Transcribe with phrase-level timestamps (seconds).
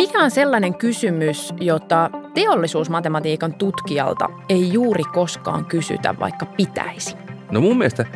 [0.00, 7.16] Mikä on sellainen kysymys, jota teollisuusmatematiikan tutkijalta ei juuri koskaan kysytä, vaikka pitäisi?
[7.50, 8.06] No mun mielestä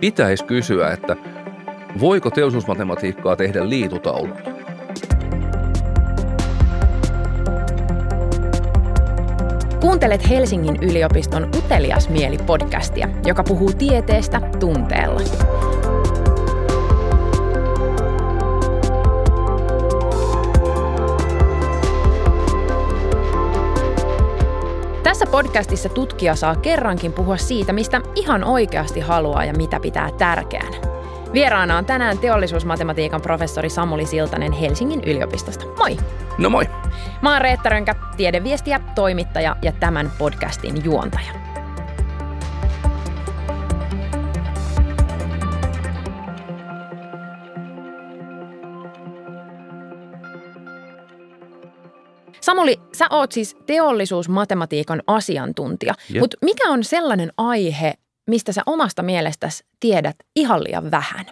[0.00, 1.16] pitäisi kysyä, että
[2.00, 4.36] voiko teollisuusmatematiikkaa tehdä liitutaululla?
[9.80, 15.20] Kuuntelet Helsingin yliopiston Utelias mieli podcastia, joka puhuu tieteestä tunteella.
[25.42, 30.76] Podcastissa tutkija saa kerrankin puhua siitä, mistä ihan oikeasti haluaa ja mitä pitää tärkeänä.
[31.32, 35.64] Vieraana on tänään teollisuusmatematiikan professori Samuli Siltanen Helsingin yliopistosta.
[35.78, 35.96] Moi!
[36.38, 36.64] No moi!
[37.22, 41.32] Mä oon Reetta Rönkä, tiedeviestiä, toimittaja ja tämän podcastin juontaja.
[52.40, 57.94] Samuli, sä oot siis teollisuusmatematiikan asiantuntija, mutta mikä on sellainen aihe,
[58.26, 61.26] mistä sä omasta mielestäsi tiedät ihan liian vähän?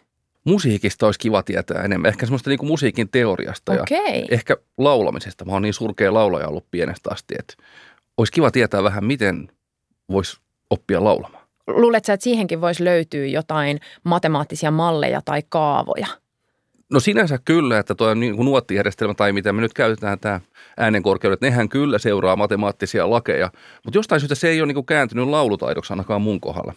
[0.45, 2.09] Musiikista olisi kiva tietää enemmän.
[2.09, 3.85] Ehkä semmoista niin kuin musiikin teoriasta okay.
[3.99, 5.45] ja ehkä laulamisesta.
[5.45, 7.55] Mä oon niin surkea laulaja ollut pienestä asti, että
[8.17, 9.49] olisi kiva tietää vähän, miten
[10.13, 11.45] voisi oppia laulamaan.
[11.67, 16.07] Luuletko että siihenkin voisi löytyä jotain matemaattisia malleja tai kaavoja?
[16.93, 20.41] No sinänsä kyllä, että tuo niin nuottijärjestelmä tai mitä me nyt käytetään tämä
[20.77, 23.51] äänenkorkeudet, nehän kyllä seuraa matemaattisia lakeja,
[23.85, 26.75] mutta jostain syystä se ei ole niin kuin kääntynyt laulutaidoksi ainakaan mun kohdalla.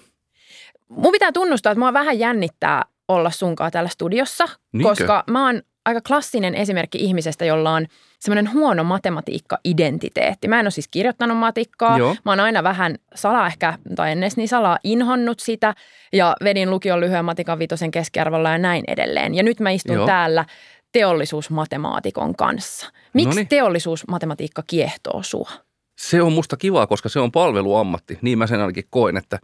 [0.90, 4.90] Mun pitää tunnustaa, että mua vähän jännittää olla sunkaan täällä studiossa, Niinkö?
[4.90, 7.88] koska mä oon aika klassinen esimerkki ihmisestä, jolla on
[8.20, 10.48] semmoinen huono matematiikka-identiteetti.
[10.48, 11.98] Mä en ole siis kirjoittanut matikkaa.
[11.98, 12.16] Joo.
[12.26, 15.76] Mä oon aina vähän salaa ehkä, tai en edes niin salaa, inhonnut sitä.
[16.14, 19.36] Ja vedin lukion lyhyen matikan vitosen keskiarvolla ja näin edelleen.
[19.36, 20.06] Ja nyt mä istun Joo.
[20.06, 20.46] täällä
[20.92, 22.92] teollisuusmatemaatikon kanssa.
[23.14, 23.48] Miksi Noniin.
[23.48, 25.50] teollisuusmatematiikka kiehtoo sua?
[25.98, 28.20] Se on musta kivaa, koska se on palveluammatti.
[28.22, 29.40] Niin mä sen ainakin koen, että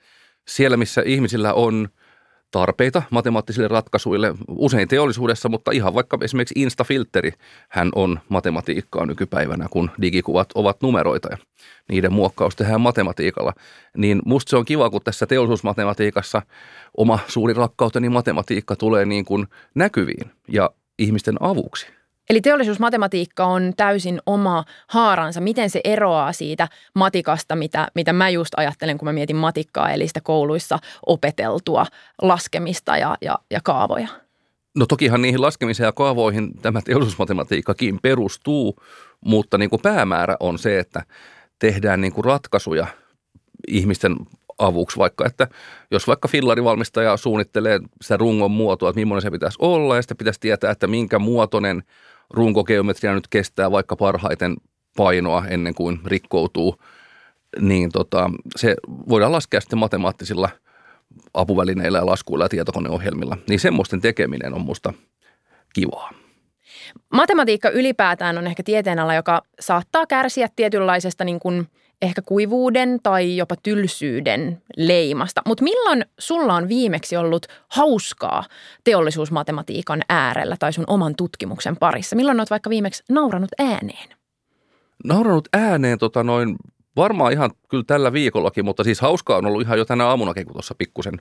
[0.48, 1.88] siellä missä ihmisillä on–
[2.52, 7.32] tarpeita matemaattisille ratkaisuille, usein teollisuudessa, mutta ihan vaikka esimerkiksi Instafilteri,
[7.70, 11.38] hän on matematiikkaa nykypäivänä, kun digikuvat ovat numeroita ja
[11.90, 13.54] niiden muokkaus tehdään matematiikalla.
[13.98, 16.42] Niin musta se on kiva, kun tässä teollisuusmatematiikassa
[16.98, 20.70] oma suuri rakkauteni matematiikka tulee niin kuin näkyviin ja
[21.00, 21.97] ihmisten avuksi.
[22.30, 25.42] Eli teollisuusmatematiikka on täysin oma haaransa.
[25.42, 30.08] Miten se eroaa siitä matikasta, mitä, mitä mä just ajattelen, kun mä mietin matikkaa, eli
[30.08, 31.86] sitä kouluissa opeteltua
[32.22, 34.08] laskemista ja, ja, ja kaavoja?
[34.76, 38.76] No tokihan niihin laskemiseen ja kaavoihin tämä teollisuusmatematiikkakin perustuu,
[39.26, 41.04] mutta niin kuin päämäärä on se, että
[41.60, 42.88] tehdään niin kuin ratkaisuja
[43.68, 44.16] ihmisten
[44.58, 45.48] avuksi, vaikka että
[45.92, 50.40] jos vaikka fillarivalmistaja suunnittelee sitä rungon muotoa, että millainen se pitäisi olla ja sitten pitäisi
[50.40, 51.84] tietää, että minkä muotoinen–
[52.30, 54.56] runkogeometria nyt kestää vaikka parhaiten
[54.98, 56.76] painoa ennen kuin rikkoutuu,
[57.60, 58.76] niin tota, se
[59.10, 60.50] voidaan laskea sitten matemaattisilla
[61.34, 63.38] apuvälineillä ja laskuilla ja tietokoneohjelmilla.
[63.50, 64.94] Niin semmoisten tekeminen on musta
[65.74, 66.12] kivaa.
[67.14, 71.68] Matematiikka ylipäätään on ehkä tieteenala, joka saattaa kärsiä tietynlaisesta niin kuin–
[72.02, 75.42] ehkä kuivuuden tai jopa tylsyyden leimasta.
[75.46, 78.44] Mutta milloin sulla on viimeksi ollut hauskaa
[78.84, 82.16] teollisuusmatematiikan äärellä tai sun oman tutkimuksen parissa?
[82.16, 84.10] Milloin olet vaikka viimeksi nauranut ääneen?
[85.04, 86.56] Nauranut ääneen tota noin
[86.96, 90.54] varmaan ihan kyllä tällä viikollakin, mutta siis hauskaa on ollut ihan jo tänä aamunakin, kun
[90.54, 91.14] tuossa pikkusen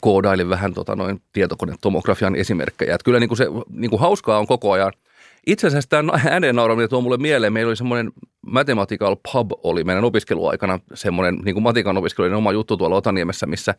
[0.00, 2.94] koodailin vähän tota noin tietokonetomografian esimerkkejä.
[2.94, 4.92] Että kyllä niin kuin se niin kuin hauskaa on koko ajan–
[5.46, 7.52] itse asiassa tämä ääneen nauraminen tuo mulle mieleen.
[7.52, 8.12] Meillä oli semmoinen
[8.46, 13.74] Mathematical Pub oli meidän opiskeluaikana semmoinen niin kuin matikan opiskelijoiden oma juttu tuolla Otaniemessä, missä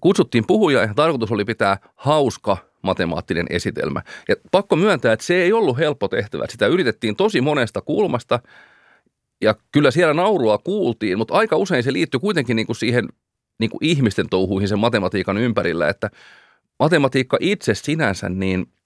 [0.00, 4.02] kutsuttiin puhuja ja tarkoitus oli pitää hauska matemaattinen esitelmä.
[4.28, 6.44] Ja pakko myöntää, että se ei ollut helppo tehtävä.
[6.48, 8.40] Sitä yritettiin tosi monesta kulmasta
[9.40, 13.08] ja kyllä siellä naurua kuultiin, mutta aika usein se liittyi kuitenkin niin kuin siihen
[13.60, 16.10] niin kuin ihmisten touhuihin sen matematiikan ympärillä, että
[16.78, 18.66] matematiikka itse sinänsä, niin–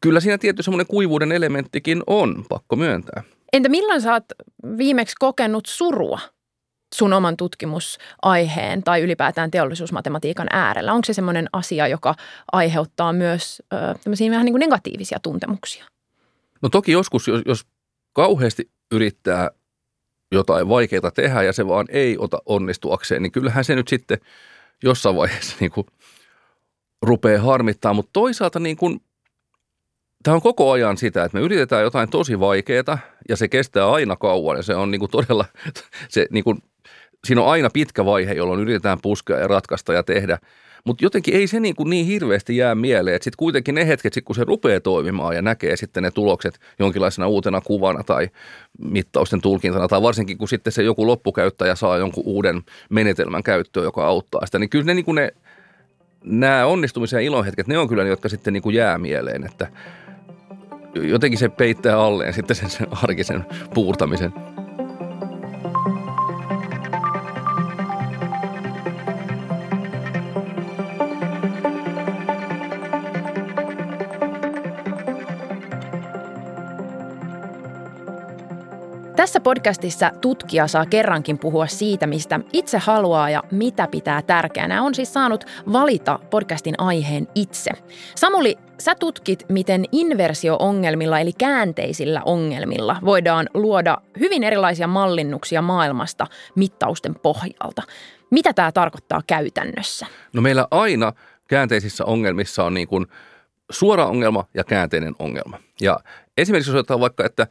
[0.00, 3.22] kyllä siinä tietty semmoinen kuivuuden elementtikin on, pakko myöntää.
[3.52, 4.24] Entä milloin sä oot
[4.78, 6.20] viimeksi kokenut surua
[6.94, 10.92] sun oman tutkimusaiheen tai ylipäätään teollisuusmatematiikan äärellä?
[10.92, 12.14] Onko se semmoinen asia, joka
[12.52, 15.84] aiheuttaa myös ö, tämmöisiä vähän niin kuin negatiivisia tuntemuksia?
[16.62, 17.66] No toki joskus, jos, jos
[18.12, 19.50] kauheasti yrittää
[20.32, 24.18] jotain vaikeaa tehdä ja se vaan ei ota onnistuakseen, niin kyllähän se nyt sitten
[24.82, 25.86] jossain vaiheessa niin kuin
[27.02, 27.94] rupeaa harmittaa.
[27.94, 29.00] Mutta toisaalta niin kuin
[30.28, 32.98] tämä on koko ajan sitä, että me yritetään jotain tosi vaikeaa
[33.28, 35.44] ja se kestää aina kauan ja se on niin kuin todella,
[36.08, 36.58] se, niin kuin,
[37.24, 40.38] siinä on aina pitkä vaihe, jolloin yritetään puskea ja ratkaista ja tehdä.
[40.84, 44.12] Mutta jotenkin ei se niin, kuin niin hirveästi jää mieleen, että sitten kuitenkin ne hetket,
[44.12, 48.28] sit kun se rupeaa toimimaan ja näkee sitten ne tulokset jonkinlaisena uutena kuvana tai
[48.78, 54.06] mittausten tulkintana, tai varsinkin kun sitten se joku loppukäyttäjä saa jonkun uuden menetelmän käyttöön, joka
[54.06, 55.32] auttaa sitä, niin kyllä ne, niin kuin ne
[56.24, 59.68] nämä onnistumisen ja ilonhetket, ne on kyllä ne, jotka sitten niin kuin jää mieleen, että
[60.94, 63.44] jotenkin se peittää alleen sitten sen, sen arkisen
[63.74, 64.32] puurtamisen.
[79.18, 84.82] Tässä podcastissa tutkija saa kerrankin puhua siitä, mistä itse haluaa ja mitä pitää tärkeänä.
[84.82, 87.70] On siis saanut valita podcastin aiheen itse.
[88.14, 97.14] Samuli, sä tutkit, miten inversio-ongelmilla eli käänteisillä ongelmilla voidaan luoda hyvin erilaisia mallinnuksia maailmasta mittausten
[97.14, 97.82] pohjalta.
[98.30, 100.06] Mitä tämä tarkoittaa käytännössä?
[100.32, 101.12] No meillä aina
[101.48, 103.06] käänteisissä ongelmissa on niin kuin
[103.70, 105.58] suora ongelma ja käänteinen ongelma.
[105.80, 106.00] Ja
[106.38, 107.46] esimerkiksi jos otetaan vaikka, että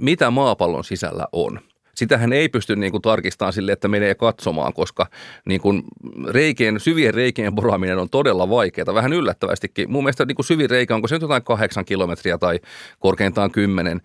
[0.00, 1.60] mitä maapallon sisällä on.
[1.94, 5.06] Sitähän ei pysty niin kuin tarkistamaan sille, että menee katsomaan, koska
[5.46, 5.82] niin kuin
[6.28, 9.90] reikien, syvien reikien poraaminen on todella vaikeaa, vähän yllättävästikin.
[9.90, 12.60] Mun mielestä niin kuin syvin reikä, onko se nyt jotain kahdeksan kilometriä tai
[12.98, 14.00] korkeintaan kymmenen,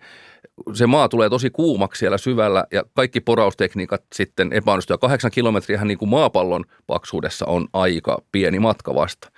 [0.72, 4.98] se maa tulee tosi kuumaksi siellä syvällä ja kaikki poraustekniikat sitten epäonnistuu.
[4.98, 9.30] kahdeksan kilometriä niin kuin maapallon paksuudessa on aika pieni matka vasta.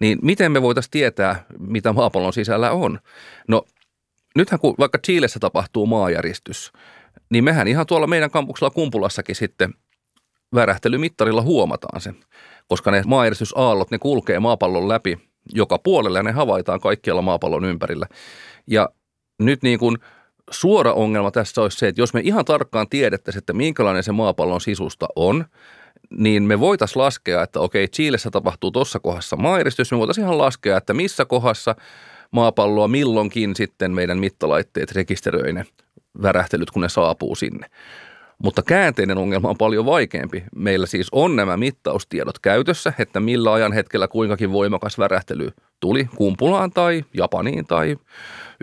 [0.00, 2.98] Niin miten me voitaisiin tietää, mitä maapallon sisällä on?
[3.48, 3.64] No
[4.38, 6.72] nythän kun vaikka Chiilessä tapahtuu maajäristys,
[7.30, 9.74] niin mehän ihan tuolla meidän kampuksella Kumpulassakin sitten
[10.54, 12.14] värähtelymittarilla huomataan se,
[12.68, 15.18] koska ne maajäristysaallot, ne kulkee maapallon läpi
[15.52, 18.06] joka puolella ja ne havaitaan kaikkialla maapallon ympärillä.
[18.66, 18.88] Ja
[19.38, 19.98] nyt niin kuin
[20.50, 24.60] suora ongelma tässä olisi se, että jos me ihan tarkkaan tiedettäisiin, että minkälainen se maapallon
[24.60, 25.44] sisusta on,
[26.10, 30.76] niin me voitaisiin laskea, että okei, Chiilessä tapahtuu tuossa kohdassa maajäristys, me voitaisiin ihan laskea,
[30.76, 31.74] että missä kohdassa
[32.30, 35.66] maapalloa milloinkin sitten meidän mittalaitteet rekisteröi ne
[36.22, 37.66] värähtelyt, kun ne saapuu sinne.
[38.42, 40.44] Mutta käänteinen ongelma on paljon vaikeampi.
[40.54, 46.70] Meillä siis on nämä mittaustiedot käytössä, että millä ajan hetkellä kuinkakin voimakas värähtely tuli Kumpulaan
[46.70, 47.96] tai Japaniin tai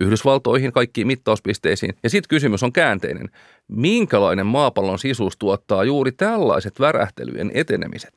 [0.01, 1.93] Yhdysvaltoihin, kaikkiin mittauspisteisiin.
[2.03, 3.29] Ja sitten kysymys on käänteinen.
[3.67, 8.13] Minkälainen maapallon sisuus tuottaa juuri tällaiset värähtelyjen etenemiset?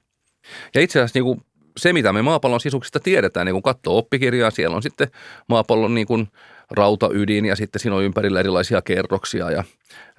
[0.75, 1.41] Ja itse asiassa niin kuin
[1.79, 5.09] se, mitä me maapallon sisuksista tiedetään, niin kun katsoo oppikirjaa, siellä on sitten
[5.49, 6.29] maapallon niin kuin
[6.71, 9.65] rautaydin ja sitten siinä on ympärillä erilaisia kerroksia ja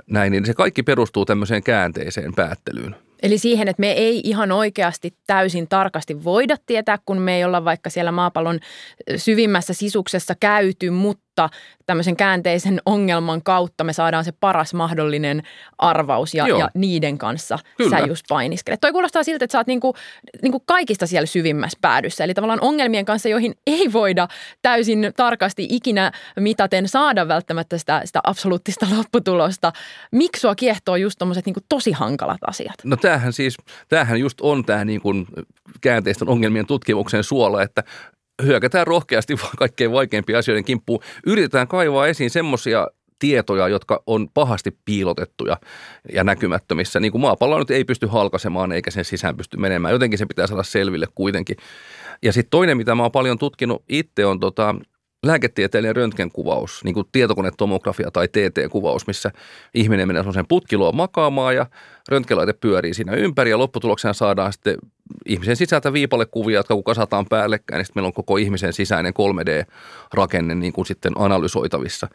[0.07, 2.95] näin, niin se kaikki perustuu tämmöiseen käänteiseen päättelyyn.
[3.23, 7.65] Eli siihen, että me ei ihan oikeasti täysin tarkasti voida tietää, kun me ei olla
[7.65, 8.59] vaikka siellä maapallon
[9.15, 15.43] syvimmässä sisuksessa käyty, mutta mutta tämmöisen käänteisen ongelman kautta me saadaan se paras mahdollinen
[15.77, 17.99] arvaus ja, ja niiden kanssa Kyllä.
[17.99, 18.81] sä just painiskelet.
[18.81, 19.95] Toi kuulostaa siltä, että sä oot niinku,
[20.41, 24.27] niinku kaikista siellä syvimmässä päädyssä, eli tavallaan ongelmien kanssa, joihin ei voida
[24.61, 29.73] täysin tarkasti ikinä mitaten saada välttämättä sitä, sitä absoluuttista lopputulosta.
[30.11, 32.75] Miksi sua kiehtoo just tommoset niinku tosi hankalat asiat?
[32.83, 33.57] No tämähän siis,
[33.87, 35.13] tämähän just on tämä niinku
[35.81, 37.83] käänteisten ongelmien tutkimuksen suola, että
[38.45, 40.99] hyökätään rohkeasti kaikkein vaikeimpien asioiden kimppuun.
[41.25, 42.87] Yritetään kaivaa esiin semmoisia
[43.19, 45.57] tietoja, jotka on pahasti piilotettuja
[46.13, 46.99] ja näkymättömissä.
[46.99, 49.91] Niin kuin maapallo nyt ei pysty halkasemaan eikä sen sisään pysty menemään.
[49.91, 51.57] Jotenkin se pitää saada selville kuitenkin.
[52.21, 54.75] Ja sitten toinen, mitä mä oon paljon tutkinut itse, on tota,
[55.23, 59.31] lääketieteellinen röntgenkuvaus, niin kuin tietokonetomografia tai TT-kuvaus, missä
[59.73, 61.65] ihminen menee sen putkiloon makaamaan ja
[62.07, 64.77] röntgenlaite pyörii siinä ympäri ja lopputuloksena saadaan sitten
[65.25, 70.55] ihmisen sisältä viipalekuvia, jotka kun kasataan päällekkäin, niin sitten meillä on koko ihmisen sisäinen 3D-rakenne
[70.55, 72.07] niin kuin sitten analysoitavissa.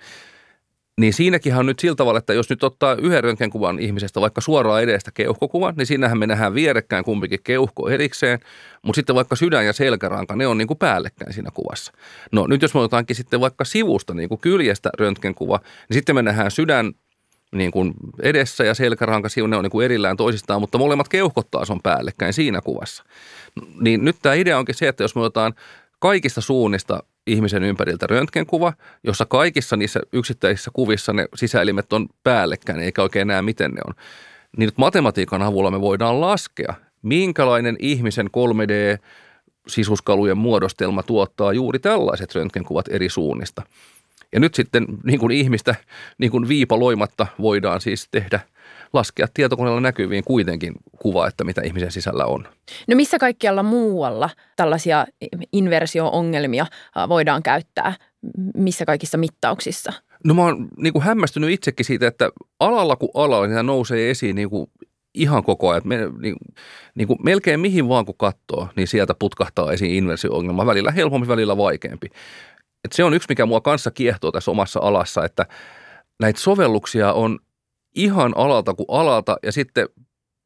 [1.01, 4.83] Niin siinäkin on nyt sillä tavalla, että jos nyt ottaa yhden röntgenkuvan ihmisestä vaikka suoraan
[4.83, 8.39] edestä keuhkokuvan, niin siinähän me nähdään vierekkäin kumpikin keuhko erikseen,
[8.83, 11.93] mutta sitten vaikka sydän ja selkäranka, ne on niin kuin päällekkäin siinä kuvassa.
[12.33, 16.23] No nyt jos me otetaankin sitten vaikka sivusta niin kuin kyljestä röntgenkuva, niin sitten me
[16.23, 16.93] nähdään sydän
[17.55, 21.71] niin kuin edessä ja selkäranka, ne on niin kuin erillään toisistaan, mutta molemmat keuhkot taas
[21.71, 23.05] on päällekkäin siinä kuvassa.
[23.81, 25.55] Niin nyt tämä idea onkin se, että jos me otetaan
[25.99, 28.73] kaikista suunnista ihmisen ympäriltä röntgenkuva,
[29.05, 33.95] jossa kaikissa niissä yksittäisissä kuvissa ne sisäelimet on päällekkäin, eikä oikein näe, miten ne on.
[34.57, 38.99] Niin nyt matematiikan avulla me voidaan laskea, minkälainen ihmisen 3D
[39.69, 43.63] sisuskalujen muodostelma tuottaa juuri tällaiset röntgenkuvat eri suunnista.
[44.33, 45.75] Ja nyt sitten niin kuin ihmistä
[46.19, 48.41] niin kuin viipaloimatta voidaan siis tehdä–
[48.93, 52.49] laskea tietokoneella näkyviin kuitenkin kuva, että mitä ihmisen sisällä on.
[52.89, 55.07] No missä kaikkialla muualla tällaisia
[55.53, 56.67] inversio-ongelmia
[57.09, 57.95] voidaan käyttää?
[58.55, 59.93] Missä kaikissa mittauksissa?
[60.25, 64.37] No mä oon niin kuin hämmästynyt itsekin siitä, että alalla kuin alalla niin nousee esiin
[64.37, 64.71] niin kuin
[65.15, 65.83] ihan koko ajan.
[65.85, 66.37] Me, niin,
[66.95, 70.67] niin kuin melkein mihin vaan kun katsoo, niin sieltä putkahtaa esiin inversio-ongelma.
[70.67, 72.09] Välillä helpompi, välillä vaikeampi.
[72.85, 75.47] Et se on yksi, mikä mua kanssa kiehtoo tässä omassa alassa, että
[76.21, 77.39] näitä sovelluksia on
[77.95, 79.89] ihan alalta kuin alalta ja sitten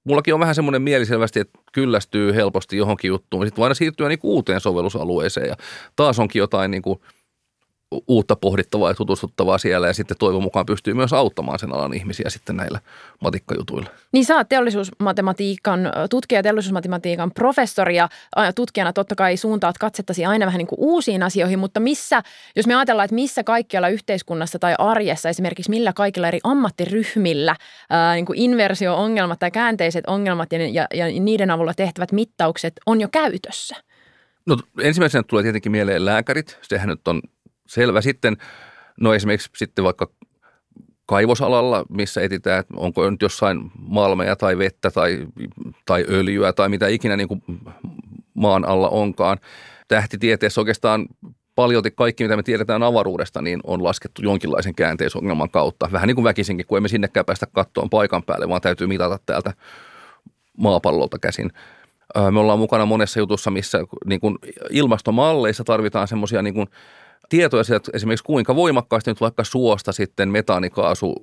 [0.05, 3.47] mullakin on vähän semmoinen mieli selvästi, että kyllästyy helposti johonkin juttuun.
[3.47, 5.57] Sitten aina siirtyä niin uuteen sovellusalueeseen ja
[5.97, 7.01] taas onkin jotain niin kuin–
[8.09, 12.31] uutta pohdittavaa ja tutustuttavaa siellä ja sitten toivon mukaan pystyy myös auttamaan sen alan ihmisiä
[12.31, 12.81] sitten näillä
[13.21, 13.91] matikkajutuilla.
[14.13, 15.81] Niin sä oot teollisuusmatematiikan
[16.11, 18.09] tutkija, teollisuusmatematiikan professori ja
[18.55, 22.23] tutkijana totta kai suuntaat katsettasi aina vähän niin kuin uusiin asioihin, mutta missä,
[22.57, 27.57] jos me ajatellaan, että missä kaikkialla yhteiskunnassa tai arjessa esimerkiksi millä kaikilla eri ammattiryhmillä
[27.91, 33.01] ää, niin kuin inversio-ongelmat tai käänteiset ongelmat ja, ja, ja niiden avulla tehtävät mittaukset on
[33.01, 33.77] jo käytössä?
[34.47, 36.59] No ensimmäisenä tulee tietenkin mieleen lääkärit.
[36.63, 37.21] Sehän nyt on
[37.69, 38.01] selvä.
[38.01, 38.37] Sitten,
[39.01, 40.11] no esimerkiksi sitten vaikka
[41.07, 45.27] kaivosalalla, missä etsitään, että onko nyt jossain malmeja tai vettä tai,
[45.87, 47.43] tai öljyä tai mitä ikinä niin kuin
[48.35, 49.39] maan alla onkaan.
[49.89, 51.07] Tähtitieteessä oikeastaan
[51.55, 55.89] paljolti kaikki, mitä me tiedetään avaruudesta, niin on laskettu jonkinlaisen käänteisongelman kautta.
[55.93, 59.53] Vähän niin kuin väkisinkin, kun emme sinnekään päästä kattoon paikan päälle, vaan täytyy mitata täältä
[60.57, 61.53] maapallolta käsin.
[62.31, 64.39] Me ollaan mukana monessa jutussa, missä niin kuin
[64.71, 66.67] ilmastomalleissa tarvitaan semmoisia niin kuin
[67.29, 71.15] tietoja sieltä esimerkiksi kuinka voimakkaasti nyt vaikka suosta sitten metaanikaasu,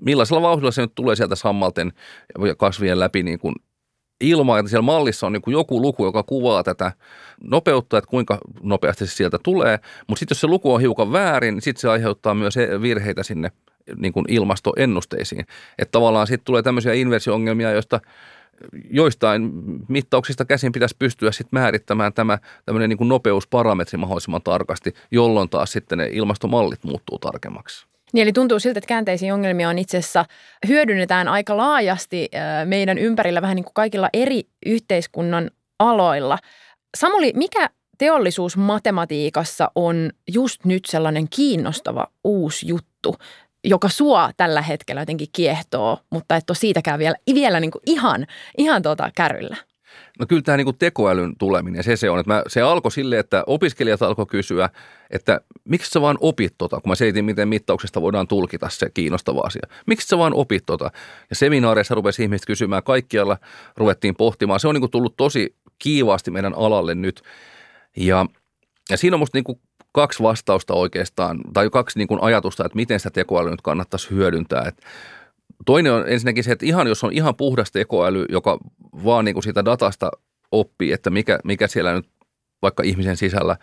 [0.00, 1.92] millaisella vauhdilla se nyt tulee sieltä sammalten
[2.46, 3.54] ja kasvien läpi niin kuin
[4.20, 6.92] ilmaa, että siellä mallissa on niin joku luku, joka kuvaa tätä
[7.42, 9.78] nopeutta, että kuinka nopeasti se sieltä tulee,
[10.08, 13.52] mutta sitten jos se luku on hiukan väärin, niin sitten se aiheuttaa myös virheitä sinne
[13.96, 15.46] niin kuin ilmastoennusteisiin.
[15.78, 18.00] Että tavallaan sitten tulee tämmöisiä inversio-ongelmia, joista–
[18.90, 19.52] joistain
[19.88, 25.98] mittauksista käsin pitäisi pystyä sitten määrittämään tämä tämmöinen niin nopeusparametri mahdollisimman tarkasti, jolloin taas sitten
[25.98, 27.86] ne ilmastomallit muuttuu tarkemmaksi.
[28.12, 30.24] Niin, eli tuntuu siltä, että käänteisiä ongelmia on itse asiassa
[30.68, 32.28] hyödynnetään aika laajasti
[32.64, 36.38] meidän ympärillä vähän niin kuin kaikilla eri yhteiskunnan aloilla.
[36.96, 43.14] Samuli, mikä teollisuusmatematiikassa on just nyt sellainen kiinnostava uusi juttu?
[43.68, 48.26] Joka sua tällä hetkellä jotenkin kiehtoo, mutta et ole siitäkään vielä, vielä niin kuin ihan,
[48.58, 49.56] ihan tuota kärryllä?
[50.18, 52.20] No kyllä tämä niin tekoälyn tuleminen, se se on.
[52.20, 54.70] Että mä, se alkoi silleen, että opiskelijat alkoi kysyä,
[55.10, 59.40] että miksi sä vaan opit tota, kun mä selitin, miten mittauksesta voidaan tulkita se kiinnostava
[59.40, 59.62] asia.
[59.86, 60.90] Miksi sä vaan opit tota?
[61.30, 63.38] Ja seminaareissa rupesi ihmiset kysymään, kaikkialla
[63.76, 64.60] ruvettiin pohtimaan.
[64.60, 67.22] Se on niin tullut tosi kiivaasti meidän alalle nyt.
[67.96, 68.26] Ja,
[68.90, 69.60] ja siinä on musta niin
[69.98, 74.64] kaksi vastausta oikeastaan, tai kaksi niin kuin ajatusta, että miten sitä tekoälyä nyt kannattaisi hyödyntää.
[74.68, 74.86] Että
[75.66, 78.58] toinen on ensinnäkin se, että ihan jos on ihan puhdas tekoäly, joka
[79.04, 80.10] vaan niin kuin siitä datasta
[80.52, 82.08] oppii, että mikä, mikä siellä nyt
[82.62, 83.56] vaikka ihmisen sisällä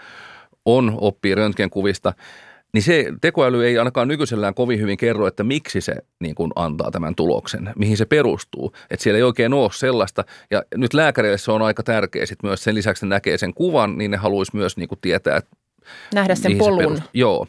[0.66, 2.14] on, oppii röntgenkuvista,
[2.74, 6.92] niin se tekoäly ei ainakaan nykyisellään kovin hyvin kerro, että miksi se niin kuin antaa
[6.92, 8.74] tämän tuloksen, mihin se perustuu.
[8.90, 10.24] Että siellä ei oikein ole sellaista.
[10.52, 13.98] Ja nyt lääkäreille se on aika tärkeä sit myös sen lisäksi, että näkee sen kuvan,
[13.98, 15.65] niin ne haluaisi myös niin kuin tietää, että
[16.14, 16.98] Nähdä sen polun.
[16.98, 17.48] Se Joo.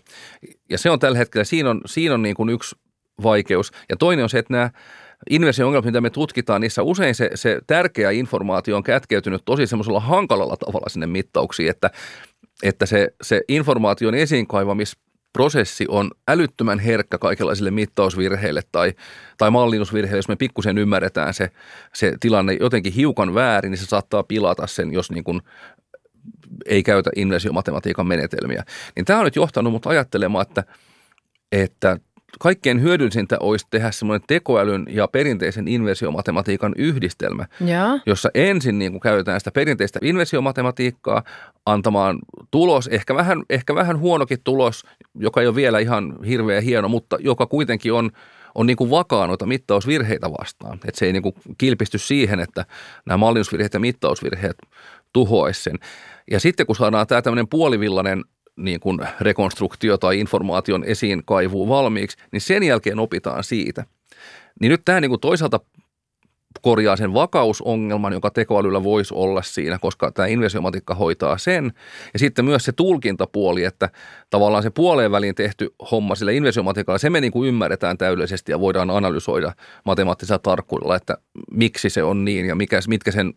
[0.71, 2.77] Ja se on tällä hetkellä, siinä on, siinä on niin kuin yksi
[3.23, 3.73] vaikeus.
[3.89, 4.71] Ja toinen on se, että nämä
[5.31, 10.57] inversio-ongelmat, mitä me tutkitaan, niissä usein se, se tärkeä informaatio on kätkeytynyt tosi semmoisella hankalalla
[10.57, 11.91] tavalla sinne mittauksiin, että,
[12.63, 18.93] että se, se informaation esiinkaivamisprosessi on älyttömän herkkä kaikenlaisille mittausvirheille tai,
[19.39, 20.19] tai mallinnusvirheille.
[20.19, 21.51] Jos me pikkusen ymmärretään se,
[21.95, 25.41] se tilanne jotenkin hiukan väärin, niin se saattaa pilata sen, jos niin kuin
[26.67, 28.65] ei käytä inversiomatematiikan menetelmiä.
[28.97, 30.65] Niin tämä on nyt johtanut mut ajattelemaan, että,
[31.53, 31.99] että
[32.41, 37.99] kaikkein hyödyllisintä olisi tehdä semmoinen tekoälyn ja perinteisen inversiomatematiikan yhdistelmä, ja.
[38.07, 41.23] jossa ensin niin kuin käytetään sitä perinteistä inversiomatematiikkaa
[41.67, 42.19] antamaan
[42.51, 44.85] tulos, ehkä vähän, ehkä vähän huonokin tulos,
[45.15, 48.11] joka ei ole vielä ihan hirveän hieno, mutta joka kuitenkin on,
[48.55, 50.75] on niin kuin vakaa noita mittausvirheitä vastaan.
[50.75, 52.65] Että se ei niin kuin kilpisty siihen, että
[53.07, 54.57] nämä mallinnusvirheet ja mittausvirheet
[55.13, 55.79] tuhoaisi sen.
[56.31, 58.25] Ja sitten kun saadaan tämä tämmöinen puolivillainen
[58.57, 63.85] niin kuin rekonstruktio tai informaation esiin kaivuu valmiiksi, niin sen jälkeen opitaan siitä.
[64.61, 65.61] Niin nyt tämä niin kuin toisaalta
[66.63, 71.73] korjaa sen vakausongelman, joka tekoälyllä voisi olla siinä, koska tämä inversiomatikka hoitaa sen.
[72.13, 73.91] Ja sitten myös se tulkintapuoli, että
[74.31, 78.61] tavallaan se puoleen väliin tehty homma sillä inversiomatikalla, se me niin kuin ymmärretään täydellisesti ja
[78.61, 79.53] voidaan analysoida
[79.85, 81.19] matemaattisella tarkkuudella, että
[81.51, 83.35] miksi se on niin ja mikä, mitkä sen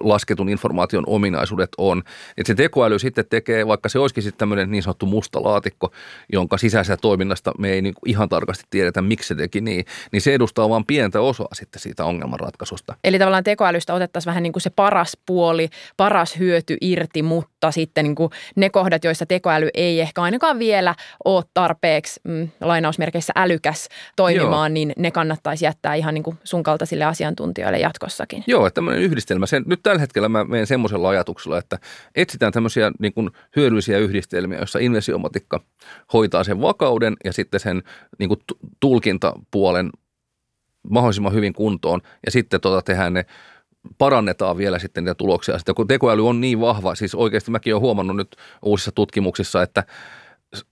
[0.00, 2.02] lasketun informaation ominaisuudet on.
[2.36, 5.92] Että se tekoäly sitten tekee, vaikka se olisikin sitten tämmöinen niin sanottu musta laatikko,
[6.32, 10.34] jonka sisäisestä toiminnasta me ei niin ihan tarkasti tiedetä, miksi se teki niin, niin se
[10.34, 12.94] edustaa vain pientä osaa sitten siitä ongelmanratkaisusta.
[13.04, 17.74] Eli tavallaan tekoälystä otettaisiin vähän niin kuin se paras puoli, paras hyöty irti, mutta mutta
[17.74, 23.32] sitten niin kuin ne kohdat, joissa tekoäly ei ehkä ainakaan vielä ole tarpeeksi mm, lainausmerkeissä
[23.36, 24.74] älykäs toimimaan, Joo.
[24.74, 28.44] niin ne kannattaisi jättää ihan niin kuin sun kaltaisille asiantuntijoille jatkossakin.
[28.46, 29.46] Joo, että tämmöinen yhdistelmä.
[29.46, 31.78] Sen, nyt tällä hetkellä mä menen semmoisella ajatuksella, että
[32.14, 35.60] etsitään tämmöisiä niin kuin hyödyllisiä yhdistelmiä, joissa inversiomatikka
[36.12, 37.82] hoitaa sen vakauden ja sitten sen
[38.18, 38.40] niin kuin
[38.80, 39.90] tulkintapuolen
[40.90, 43.26] mahdollisimman hyvin kuntoon ja sitten tota tehdään ne
[43.98, 45.58] parannetaan vielä sitten niitä tuloksia.
[45.58, 49.84] Sitten kun tekoäly on niin vahva, siis oikeasti mäkin olen huomannut nyt uusissa tutkimuksissa, että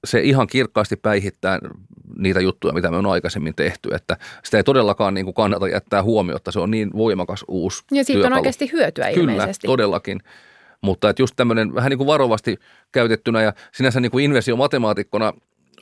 [0.05, 1.59] se ihan kirkkaasti päihittää
[2.19, 3.89] niitä juttuja, mitä me on aikaisemmin tehty.
[3.95, 8.05] Että sitä ei todellakaan niin kuin kannata jättää huomiota, se on niin voimakas uusi Ja
[8.05, 8.35] siitä työkalu.
[8.35, 9.67] on oikeasti hyötyä Kyllä, ilmeisesti.
[9.67, 10.21] todellakin.
[10.83, 12.59] Mutta että just tämmöinen vähän niin kuin varovasti
[12.93, 15.33] käytettynä ja sinänsä niin kuin inversiomatemaatikkona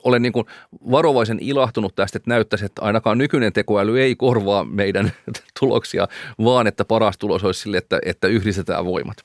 [0.04, 0.46] olen niin kuin
[0.90, 5.12] varovaisen ilahtunut tästä, että näyttäisi, että ainakaan nykyinen tekoäly ei korvaa meidän
[5.60, 6.08] tuloksia,
[6.44, 9.16] vaan että paras tulos olisi sille, että, että yhdistetään voimat.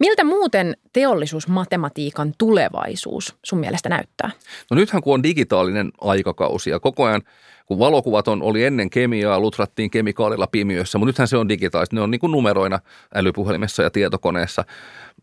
[0.00, 4.30] Miltä muuten teollisuusmatematiikan tulevaisuus sun mielestä näyttää?
[4.70, 7.22] No nythän kun on digitaalinen aikakausi ja koko ajan
[7.66, 11.96] kun valokuvat on, oli ennen kemiaa, lutrattiin kemikaalilla pimiössä, mutta nythän se on digitaalista.
[11.96, 12.78] Ne on niin kuin numeroina
[13.14, 14.64] älypuhelimessa ja tietokoneessa.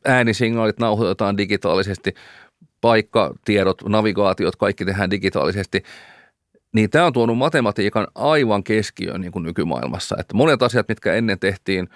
[0.05, 2.13] Äänisignaalit nauhoitetaan digitaalisesti
[2.83, 5.83] paikkatiedot, navigaatiot, kaikki tehdään digitaalisesti,
[6.73, 10.15] niin tämä on tuonut matematiikan aivan keskiöön niin kuin nykymaailmassa.
[10.19, 11.89] Että monet asiat, mitkä ennen tehtiin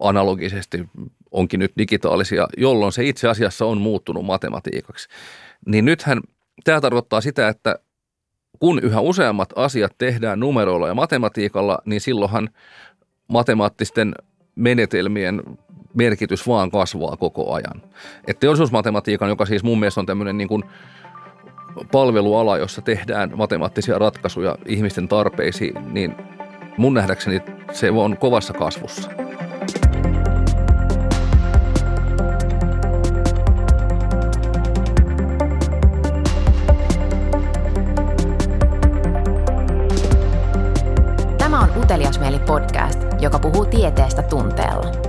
[0.00, 0.88] analogisesti,
[1.30, 5.08] onkin nyt digitaalisia, jolloin se itse asiassa on muuttunut matematiikaksi.
[5.66, 6.20] Niin nythän
[6.64, 7.78] tämä tarkoittaa sitä, että
[8.58, 12.48] kun yhä useammat asiat tehdään numeroilla ja matematiikalla, niin silloinhan
[13.28, 14.14] matemaattisten
[14.54, 15.42] menetelmien
[15.94, 17.82] merkitys vaan kasvaa koko ajan.
[18.26, 20.64] Et teollisuusmatematiikan, joka siis mun mielestä on tämmöinen niin kuin
[21.92, 26.14] palveluala, jossa tehdään matemaattisia ratkaisuja ihmisten tarpeisiin, niin
[26.76, 27.42] mun nähdäkseni
[27.72, 29.10] se on kovassa kasvussa.
[41.38, 45.07] Tämä on Uteliasmieli podcast, joka puhuu tieteestä tunteella.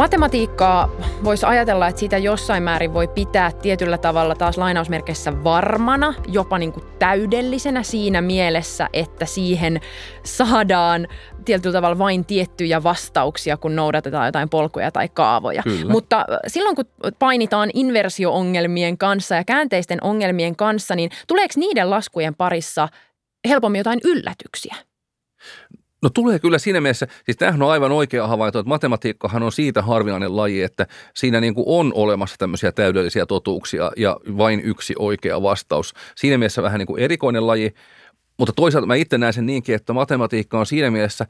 [0.00, 0.90] Matematiikkaa
[1.24, 6.72] voisi ajatella, että sitä jossain määrin voi pitää tietyllä tavalla taas lainausmerkeissä varmana, jopa niin
[6.72, 9.80] kuin täydellisenä siinä mielessä, että siihen
[10.22, 11.08] saadaan
[11.44, 15.62] tietyllä tavalla vain tiettyjä vastauksia, kun noudatetaan jotain polkuja tai kaavoja.
[15.62, 15.92] Kyllä.
[15.92, 16.84] Mutta silloin, kun
[17.18, 22.88] painitaan inversioongelmien kanssa ja käänteisten ongelmien kanssa, niin tuleeko niiden laskujen parissa
[23.48, 24.76] helpommin jotain yllätyksiä?
[26.02, 29.82] No tulee kyllä siinä mielessä, siis tämähän on aivan oikea havainto, että matematiikkahan on siitä
[29.82, 35.42] harvinainen laji, että siinä niin kuin on olemassa tämmöisiä täydellisiä totuuksia ja vain yksi oikea
[35.42, 35.94] vastaus.
[36.16, 37.74] Siinä mielessä vähän niin kuin erikoinen laji,
[38.38, 41.26] mutta toisaalta mä itse näen sen niinkin, että matematiikka on siinä mielessä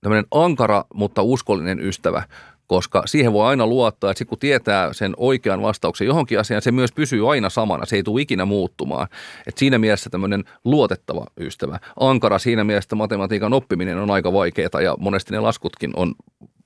[0.00, 2.22] tämmöinen ankara, mutta uskollinen ystävä
[2.66, 6.92] koska siihen voi aina luottaa, että kun tietää sen oikean vastauksen johonkin asiaan, se myös
[6.92, 9.08] pysyy aina samana, se ei tule ikinä muuttumaan.
[9.46, 11.80] Et siinä mielessä tämmöinen luotettava ystävä.
[12.00, 16.14] Ankara siinä mielessä matematiikan oppiminen on aika vaikeaa ja monesti ne laskutkin on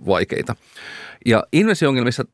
[0.06, 0.56] vaikeita.
[1.26, 2.24] Ja inversiongelmissa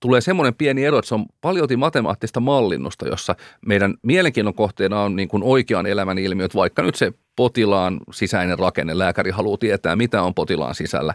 [0.00, 3.34] tulee semmoinen pieni ero, että se on paljon matemaattista mallinnusta, jossa
[3.66, 8.98] meidän mielenkiinnon kohteena on niin kuin oikean elämän ilmiöt, vaikka nyt se potilaan sisäinen rakenne,
[8.98, 11.14] lääkäri haluaa tietää, mitä on potilaan sisällä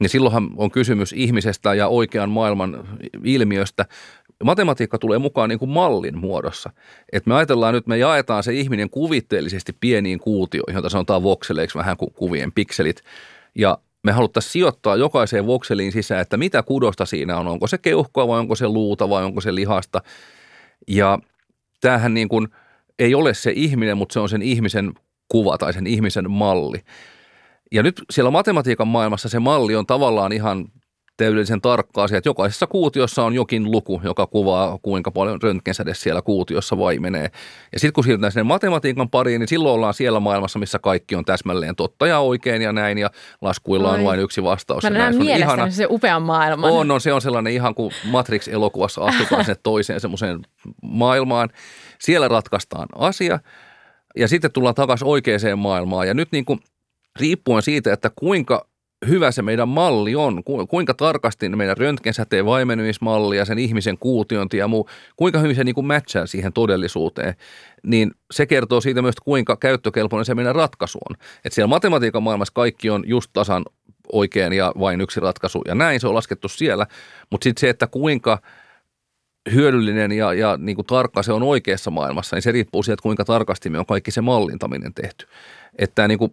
[0.00, 3.84] niin silloinhan on kysymys ihmisestä ja oikean maailman ilmiöstä.
[4.44, 6.70] Matematiikka tulee mukaan niin kuin mallin muodossa.
[7.12, 11.96] Et me ajatellaan nyt, me jaetaan se ihminen kuvitteellisesti pieniin kuutioihin, joita sanotaan vokseleiksi vähän
[11.96, 13.02] kuin kuvien pikselit.
[13.54, 17.48] Ja me haluttaisiin sijoittaa jokaiseen vokseliin sisään, että mitä kudosta siinä on.
[17.48, 20.02] Onko se keuhkoa vai onko se luuta vai onko se lihasta.
[20.88, 21.18] Ja
[21.80, 22.48] tämähän niin kuin
[22.98, 24.92] ei ole se ihminen, mutta se on sen ihmisen
[25.28, 26.78] kuva tai sen ihmisen malli.
[27.72, 30.68] Ja nyt siellä matematiikan maailmassa se malli on tavallaan ihan
[31.18, 36.22] täydellisen tarkka asia, että jokaisessa kuutiossa on jokin luku, joka kuvaa kuinka paljon röntgensäde siellä
[36.22, 37.30] kuutiossa vaimenee.
[37.72, 41.24] Ja sitten kun siirrytään sinne matematiikan pariin, niin silloin ollaan siellä maailmassa, missä kaikki on
[41.24, 44.82] täsmälleen totta ja oikein ja näin, ja laskuilla on vain yksi vastaus.
[44.82, 46.66] Mä näen mielestäni se upea maailma.
[46.66, 50.40] On, on, se on sellainen ihan kuin Matrix-elokuvassa astutaan sinne toiseen semmoiseen
[50.82, 51.48] maailmaan.
[51.98, 53.38] Siellä ratkaistaan asia,
[54.16, 56.08] ja sitten tullaan takaisin oikeaan maailmaan.
[56.08, 56.60] Ja nyt niin kuin–
[57.20, 58.68] riippuen siitä, että kuinka
[59.06, 64.68] hyvä se meidän malli on, kuinka tarkasti meidän röntgensäteen vaimenemismalli ja sen ihmisen kuutionti ja
[64.68, 67.34] muu, kuinka hyvin se niin kuin matchaa siihen todellisuuteen,
[67.82, 71.16] niin se kertoo siitä myös, kuinka käyttökelpoinen se meidän ratkaisu on.
[71.44, 73.64] Että siellä matematiikan maailmassa kaikki on just tasan
[74.12, 76.86] oikein ja vain yksi ratkaisu ja näin se on laskettu siellä,
[77.30, 78.38] mutta sitten se, että kuinka
[79.52, 83.24] hyödyllinen ja, ja niin kuin tarkka se on oikeassa maailmassa, niin se riippuu siitä, kuinka
[83.24, 85.26] tarkasti me on kaikki se mallintaminen tehty.
[85.78, 86.32] Että niin kuin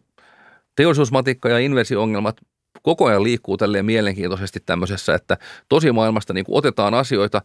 [0.76, 2.38] teollisuusmatikka ja inversiongelmat
[2.82, 5.38] koko ajan liikkuu tälleen mielenkiintoisesti tämmöisessä, että
[5.70, 7.42] tosimaailmasta niin kuin otetaan asioita,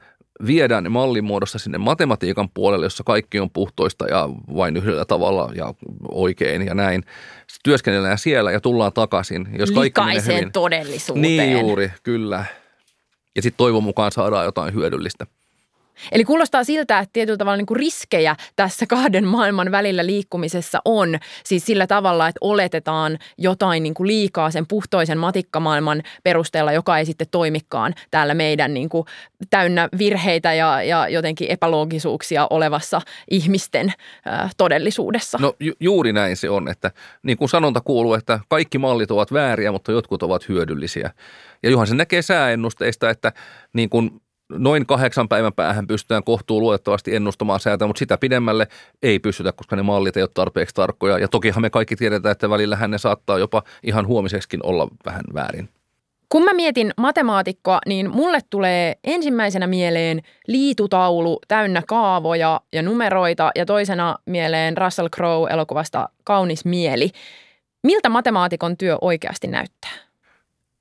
[0.47, 5.51] viedään ne mallin muodossa sinne matematiikan puolelle, jossa kaikki on puhtoista ja vain yhdellä tavalla
[5.55, 5.75] ja
[6.11, 7.03] oikein ja näin.
[7.39, 9.49] Sitten työskennellään siellä ja tullaan takaisin.
[9.59, 11.23] Jos kaikki hyvin, todellisuuteen.
[11.23, 12.45] Niin juuri, kyllä.
[13.37, 15.27] Ja sitten toivon mukaan saadaan jotain hyödyllistä.
[16.13, 21.19] Eli kuulostaa siltä, että tietyllä tavalla niin kuin riskejä tässä kahden maailman välillä liikkumisessa on.
[21.45, 27.05] Siis sillä tavalla, että oletetaan jotain niin kuin liikaa sen puhtoisen matikkamaailman perusteella, joka ei
[27.05, 29.07] sitten toimikaan täällä meidän niin kuin
[29.51, 33.93] täynnä virheitä ja, ja jotenkin epäloogisuuksia olevassa ihmisten
[34.27, 35.39] äh, todellisuudessa.
[35.41, 36.91] No ju- juuri näin se on, että
[37.23, 41.11] niin kuin sanonta kuuluu, että kaikki mallit ovat vääriä, mutta jotkut ovat hyödyllisiä.
[41.63, 43.33] Ja Juhan se näkee sääennusteista, että
[43.73, 48.67] niin kuin noin kahdeksan päivän päähän pystytään kohtuu luotettavasti ennustamaan säätä, mutta sitä pidemmälle
[49.03, 51.19] ei pystytä, koska ne mallit ei ole tarpeeksi tarkkoja.
[51.19, 55.69] Ja tokihan me kaikki tiedetään, että välillähän ne saattaa jopa ihan huomiseksikin olla vähän väärin.
[56.29, 63.67] Kun mä mietin matemaatikkoa, niin mulle tulee ensimmäisenä mieleen liitutaulu täynnä kaavoja ja numeroita ja
[63.67, 67.11] toisena mieleen Russell Crowe elokuvasta Kaunis mieli.
[67.87, 70.10] Miltä matemaatikon työ oikeasti näyttää?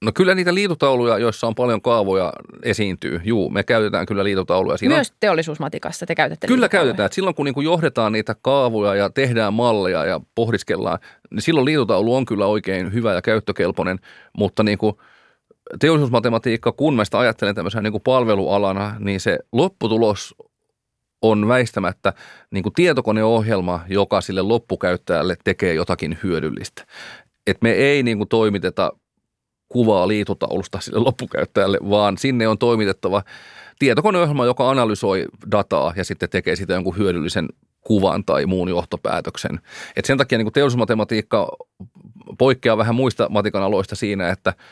[0.05, 2.33] No kyllä niitä liitutauluja, joissa on paljon kaavoja,
[2.63, 3.21] esiintyy.
[3.23, 4.77] Juu, me käytetään kyllä liitutauluja.
[4.77, 5.17] Siinä Myös on...
[5.19, 7.09] teollisuusmatikassa te käytätte Kyllä käytetään.
[7.11, 10.99] Silloin kun niin kuin johdetaan niitä kaavoja ja tehdään malleja ja pohdiskellaan,
[11.31, 13.99] niin silloin liitutaulu on kyllä oikein hyvä ja käyttökelpoinen.
[14.37, 14.95] Mutta niin kuin
[15.79, 20.35] teollisuusmatematiikka, kun mä sitä ajattelen tämmöisenä niin kuin palvelualana, niin se lopputulos
[21.21, 22.13] on väistämättä
[22.51, 26.85] niin kuin tietokoneohjelma, joka sille loppukäyttäjälle tekee jotakin hyödyllistä.
[27.47, 28.91] Et me ei niin kuin toimiteta
[29.69, 33.23] kuvaa liitutaulusta sille loppukäyttäjälle, vaan sinne on toimitettava
[33.79, 37.47] tietokoneohjelma, joka analysoi dataa ja sitten tekee sitä jonkun hyödyllisen
[37.81, 39.59] kuvan tai muun johtopäätöksen.
[39.95, 41.49] Et sen takia niin teollisuusmatematiikka
[42.37, 44.53] poikkeaa vähän muista matikan aloista siinä, että–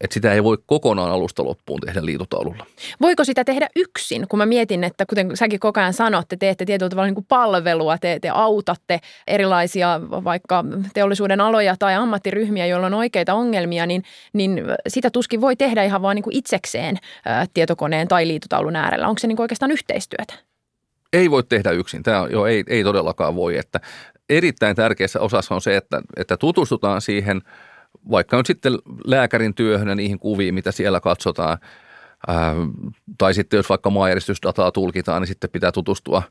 [0.00, 2.66] että sitä ei voi kokonaan alusta loppuun tehdä liitotaululla.
[3.00, 6.64] Voiko sitä tehdä yksin, kun mä mietin, että kuten säkin koko ajan sanot, te teette
[6.64, 12.86] tietyllä tavalla niin kuin palvelua, te, te autatte erilaisia vaikka teollisuuden aloja tai ammattiryhmiä, joilla
[12.86, 17.46] on oikeita ongelmia, niin, niin sitä tuskin voi tehdä ihan vaan niin kuin itsekseen ää,
[17.54, 19.08] tietokoneen tai liitotaulun äärellä.
[19.08, 20.34] Onko se niin kuin oikeastaan yhteistyötä?
[21.12, 22.02] Ei voi tehdä yksin.
[22.02, 23.58] Tämä on, jo, ei, ei todellakaan voi.
[23.58, 23.80] Että
[24.30, 27.42] erittäin tärkeässä osassa on se, että, että tutustutaan siihen–
[28.10, 31.58] vaikka nyt sitten lääkärin työhön ja niihin kuviin, mitä siellä katsotaan,
[33.18, 36.22] tai sitten jos vaikka maanjäristysdataa tulkitaan, niin sitten pitää tutustua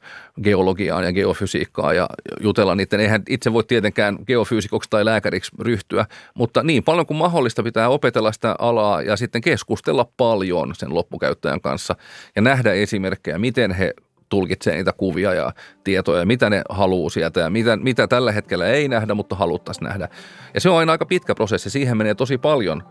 [0.43, 2.08] geologiaan ja geofysiikkaan ja
[2.41, 2.99] jutella niiden.
[2.99, 8.32] Eihän itse voi tietenkään geofyysikoksi tai lääkäriksi ryhtyä, mutta niin paljon kuin mahdollista pitää opetella
[8.32, 11.95] sitä alaa ja sitten keskustella paljon sen loppukäyttäjän kanssa
[12.36, 13.93] ja nähdä esimerkkejä, miten he
[14.29, 15.51] tulkitsee niitä kuvia ja
[15.83, 20.09] tietoja, mitä ne haluaa sieltä ja mitä, mitä tällä hetkellä ei nähdä, mutta haluttaisiin nähdä.
[20.53, 21.69] Ja se on aina aika pitkä prosessi.
[21.69, 22.83] Siihen menee tosi paljon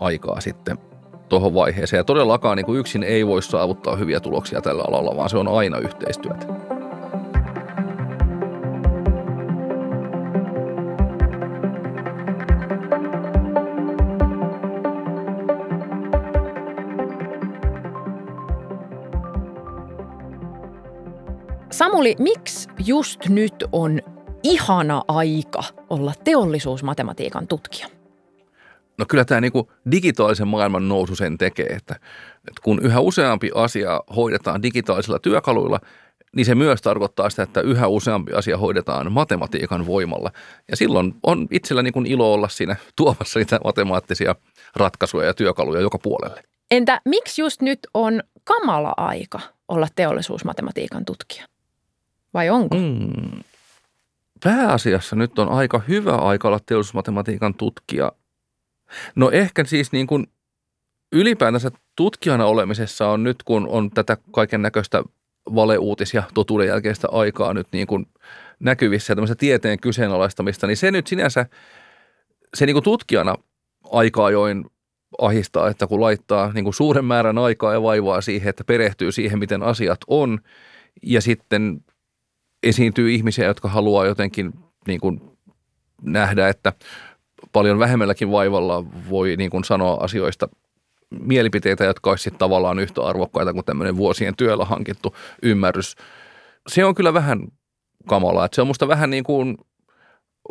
[0.00, 0.78] aikaa sitten
[1.28, 1.98] tuohon vaiheeseen.
[1.98, 5.48] Ja todellakaan niin kuin yksin ei voi saavuttaa hyviä tuloksia tällä alalla, vaan se on
[5.48, 6.46] aina yhteistyötä.
[21.72, 24.00] Samuli, miksi just nyt on
[24.42, 27.88] ihana aika olla teollisuusmatematiikan tutkija?
[28.98, 29.52] No kyllä tämä niin
[29.90, 31.94] digitaalisen maailman nousu sen tekee, että,
[32.34, 35.80] että kun yhä useampi asia hoidetaan digitaalisilla työkaluilla,
[36.36, 40.30] niin se myös tarkoittaa sitä, että yhä useampi asia hoidetaan matematiikan voimalla.
[40.70, 44.34] Ja silloin on itsellä niin kuin ilo olla siinä tuomassa niitä matemaattisia
[44.76, 46.42] ratkaisuja ja työkaluja joka puolelle.
[46.70, 51.51] Entä miksi just nyt on kamala aika olla teollisuusmatematiikan tutkija?
[52.34, 52.76] Vai onko?
[52.76, 53.42] Mm.
[54.44, 58.12] Pääasiassa nyt on aika hyvä aika olla teollisuusmatematiikan tutkija.
[59.14, 60.26] No ehkä siis niin kuin
[61.12, 65.02] ylipäätänsä tutkijana olemisessa on nyt, kun on tätä kaiken näköistä
[65.54, 68.06] valeuutis- ja totuuden jälkeistä aikaa nyt niin kuin
[68.60, 71.46] näkyvissä ja tämmöistä tieteen kyseenalaistamista, niin se nyt sinänsä,
[72.54, 73.34] se niin kuin tutkijana
[73.90, 74.64] aikaa join
[75.20, 79.38] ahistaa, että kun laittaa niin kuin suuren määrän aikaa ja vaivaa siihen, että perehtyy siihen,
[79.38, 80.38] miten asiat on,
[81.02, 81.84] ja sitten
[82.62, 84.52] esiintyy ihmisiä, jotka haluaa jotenkin
[84.86, 85.20] niin kuin
[86.02, 86.72] nähdä, että
[87.52, 90.48] paljon vähemmälläkin vaivalla voi niin kuin sanoa asioista
[91.20, 95.96] mielipiteitä, jotka olisivat tavallaan yhtä arvokkaita kuin tämmöinen vuosien työllä hankittu ymmärrys.
[96.68, 97.48] Se on kyllä vähän
[98.08, 98.44] kamalaa.
[98.44, 99.58] Että se on musta vähän niin kuin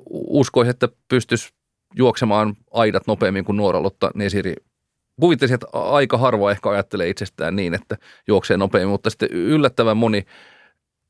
[0.09, 1.49] uskoisi, että pystyisi
[1.95, 4.55] juoksemaan aidat nopeammin kuin nuoralotta Nesiri.
[5.21, 7.97] Kuvittelisin, että aika harva ehkä ajattelee itsestään niin, että
[8.27, 10.25] juoksee nopeammin, mutta sitten yllättävän moni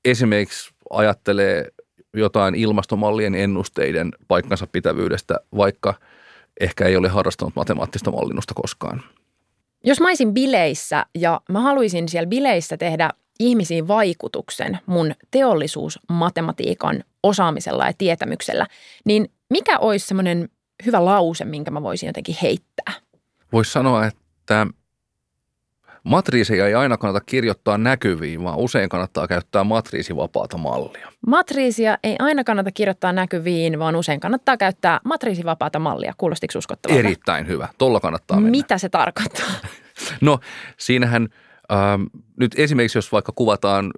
[0.06, 1.68] esimerkiksi ajattelee
[2.14, 5.94] jotain ilmastomallien ennusteiden paikkansa pitävyydestä, vaikka
[6.60, 9.04] ehkä ei ole harrastanut matemaattista mallinnusta koskaan.
[9.84, 13.10] Jos mä olisin bileissä ja mä haluaisin siellä bileissä tehdä
[13.40, 18.68] ihmisiin vaikutuksen mun teollisuusmatematiikan osaamisella ja tietämyksellä,
[19.06, 20.50] niin mikä olisi semmoinen
[20.86, 22.94] hyvä lause, minkä mä voisin jotenkin heittää?
[23.54, 24.68] Voisi sanoa, että
[26.04, 31.12] matriiseja ei aina kannata kirjoittaa näkyviin, vaan usein kannattaa käyttää matriisivapaata mallia.
[31.28, 36.14] Matriisia ei aina kannata kirjoittaa näkyviin, vaan usein kannattaa käyttää matriisivapaata mallia.
[36.18, 37.00] Kuulostiko uskottavalta?
[37.00, 37.68] Erittäin hyvä.
[37.78, 38.52] Tolla kannattaa mennä.
[38.52, 39.52] Mitä se tarkoittaa?
[40.22, 40.40] No
[40.78, 41.28] siinähän
[41.72, 42.04] ähm,
[42.40, 43.92] nyt esimerkiksi jos vaikka kuvataan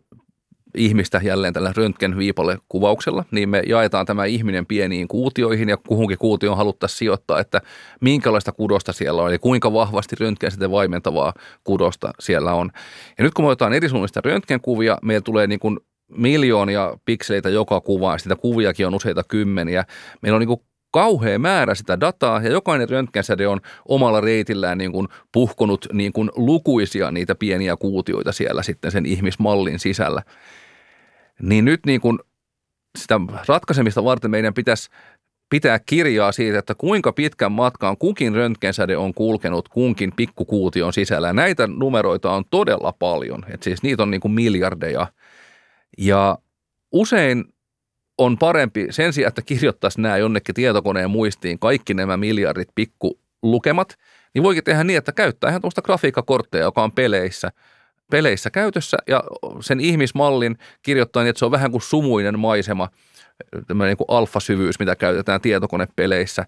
[0.77, 6.57] ihmistä jälleen tällä röntgenviipalle kuvauksella, niin me jaetaan tämä ihminen pieniin kuutioihin ja kuhunkin kuutioon
[6.57, 7.61] haluttaisiin sijoittaa, että
[8.01, 11.33] minkälaista kudosta siellä on ja kuinka vahvasti röntgen sitten vaimentavaa
[11.63, 12.69] kudosta siellä on.
[13.17, 15.79] Ja nyt kun me otetaan eri suunnista röntgenkuvia, meillä tulee niin kuin
[16.17, 19.85] miljoonia pikseleitä joka kuvaan, sitä kuviakin on useita kymmeniä.
[20.21, 20.59] Meillä on niin
[20.93, 26.31] kauhea määrä sitä dataa ja jokainen röntgensäde on omalla reitillään niin kuin puhkonut niin kuin
[26.35, 30.23] lukuisia niitä pieniä kuutioita siellä sitten sen ihmismallin sisällä.
[31.41, 32.19] Niin nyt niin kuin
[32.97, 34.89] sitä ratkaisemista varten meidän pitäisi
[35.49, 41.33] pitää kirjaa siitä, että kuinka pitkän matkaan kukin röntgensäde on kulkenut kunkin pikkukuution sisällä.
[41.33, 45.07] Näitä numeroita on todella paljon, että siis niitä on niin kuin miljardeja.
[45.97, 46.37] Ja
[46.91, 47.52] usein
[48.17, 53.97] on parempi sen sijaan, että kirjoittaisi nämä jonnekin tietokoneen muistiin kaikki nämä miljardit pikkulukemat,
[54.33, 57.51] niin voikin tehdä niin, että käyttää ihan tuosta grafiikkakortteja, joka on peleissä,
[58.11, 59.23] peleissä käytössä ja
[59.61, 62.89] sen ihmismallin kirjoittaa niin, että se on vähän kuin sumuinen maisema,
[63.67, 66.45] tämmöinen niin kuin alfasyvyys, mitä käytetään tietokonepeleissä,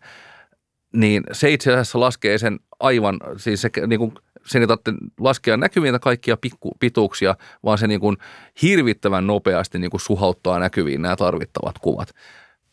[0.96, 4.14] niin se itse asiassa laskee sen aivan, siis se niin kuin
[4.46, 8.18] sen ei tarvitse laskea näkyviin kaikkia pikku, pituuksia, vaan se niin kuin
[8.62, 12.10] hirvittävän nopeasti niin kuin suhauttaa näkyviin nämä tarvittavat kuvat.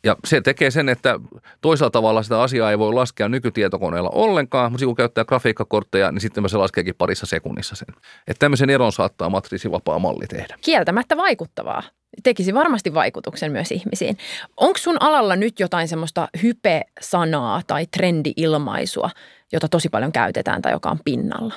[0.05, 1.21] Ja se tekee sen, että
[1.61, 6.49] toisella tavalla sitä asiaa ei voi laskea nykytietokoneella ollenkaan, mutta kun käyttää grafiikkakortteja, niin sitten
[6.49, 7.89] se laskeekin parissa sekunnissa sen.
[8.27, 10.57] Että tämmöisen eron saattaa matriisivapaa malli tehdä.
[10.61, 11.83] Kieltämättä vaikuttavaa.
[12.23, 14.17] Tekisi varmasti vaikutuksen myös ihmisiin.
[14.57, 19.11] Onko sun alalla nyt jotain semmoista hype-sanaa tai trendi-ilmaisua,
[19.53, 21.55] jota tosi paljon käytetään tai joka on pinnalla?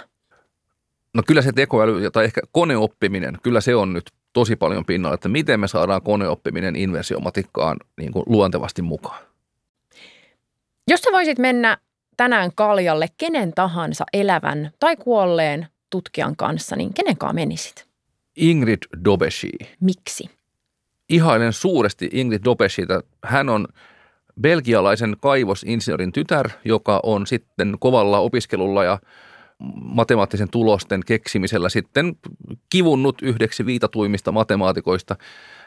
[1.14, 5.30] No kyllä se tekoäly tai ehkä koneoppiminen, kyllä se on nyt tosi paljon pinnalla, että
[5.30, 9.24] miten me saadaan koneoppiminen inversiomatikkaan niin kuin luontevasti mukaan.
[10.88, 11.78] Jos sä voisit mennä
[12.18, 17.86] tänään kaljalle kenen tahansa elävän tai kuolleen tutkijan kanssa, niin kenen kanssa menisit?
[18.36, 19.50] Ingrid Dobeshi.
[19.80, 20.30] Miksi?
[21.10, 23.02] Ihailen suuresti Ingrid Dobeshita.
[23.24, 23.68] Hän on
[24.42, 29.00] belgialaisen kaivosinsinöörin tytär, joka on sitten kovalla opiskelulla ja
[29.82, 32.16] matemaattisen tulosten keksimisellä sitten
[32.70, 35.16] kivunnut yhdeksi viitatuimista matemaatikoista.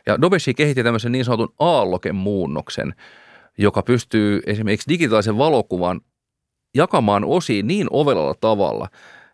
[0.07, 2.95] Ja Dobeshi kehitti tämmöisen niin sanotun aallokemuunnoksen,
[3.59, 6.01] joka pystyy esimerkiksi digitaalisen valokuvan
[6.75, 8.89] jakamaan osiin niin ovelalla tavalla,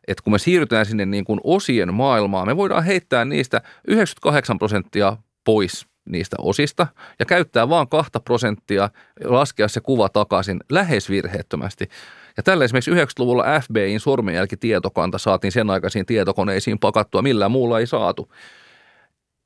[0.09, 5.17] että kun me siirrytään sinne niin kuin osien maailmaan, me voidaan heittää niistä 98 prosenttia
[5.45, 6.87] pois niistä osista
[7.19, 8.91] ja käyttää vain kahta prosenttia,
[9.25, 11.89] laskea se kuva takaisin lähes virheettömästi.
[12.37, 18.33] Ja tällä esimerkiksi 90-luvulla FBIin sormenjälkitietokanta saatiin sen aikaisiin tietokoneisiin pakattua, millään muulla ei saatu.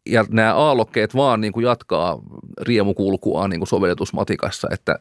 [0.09, 2.19] Ja nämä aallokkeet vaan niin kuin jatkaa
[2.61, 4.99] riemukulkuaan niin kuin sovelletusmatikassa, että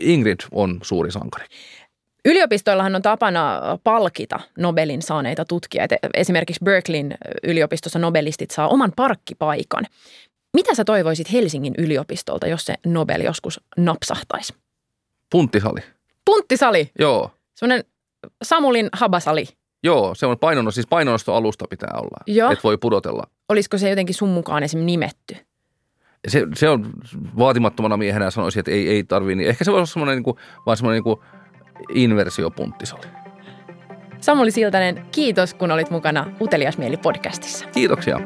[0.00, 1.46] Ingrid on suuri sankari.
[2.24, 5.94] Yliopistoillahan on tapana palkita Nobelin saaneita tutkijoita.
[6.14, 9.84] Esimerkiksi Berkeleyn yliopistossa nobelistit saa oman parkkipaikan.
[10.56, 14.54] Mitä sä toivoisit Helsingin yliopistolta, jos se Nobel joskus napsahtaisi?
[15.30, 15.80] Punttisali.
[16.24, 16.90] Punttisali?
[16.98, 17.30] Joo.
[17.54, 17.84] Semmoinen
[18.42, 19.46] Samulin habasali.
[19.82, 22.50] Joo, se on painonos, siis painonostoalusta pitää olla, Joo.
[22.50, 23.22] että voi pudotella.
[23.48, 25.36] Olisiko se jotenkin sun mukaan esimerkiksi nimetty?
[26.28, 26.92] Se, se on
[27.38, 29.48] vaatimattomana miehenä sanoisin, että ei, ei tarvii niin.
[29.48, 31.20] Ehkä se voisi olla semmoinen, niin kuin, vaan semmoinen niin kuin
[31.88, 33.06] inversiopunttisali.
[34.20, 37.66] Samuli Siltanen, kiitos kun olit mukana Utelias Mieli podcastissa.
[37.66, 38.20] Kiitoksia.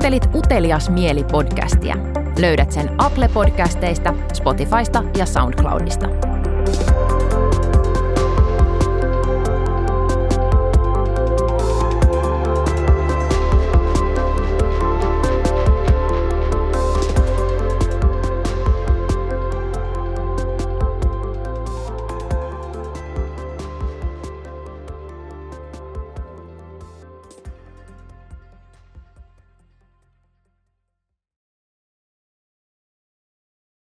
[0.00, 1.96] Kuuntelit Utelias Mieli podcastia.
[2.38, 6.29] Löydät sen Apple-podcasteista, Spotifysta ja SoundCloudista.